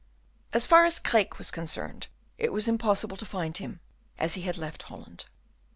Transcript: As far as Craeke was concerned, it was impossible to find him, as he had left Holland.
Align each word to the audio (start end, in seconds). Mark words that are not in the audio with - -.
As 0.51 0.65
far 0.65 0.83
as 0.83 0.97
Craeke 0.99 1.37
was 1.37 1.51
concerned, 1.51 2.07
it 2.39 2.51
was 2.51 2.67
impossible 2.67 3.17
to 3.17 3.23
find 3.23 3.55
him, 3.59 3.81
as 4.17 4.33
he 4.33 4.41
had 4.41 4.57
left 4.57 4.81
Holland. 4.81 5.25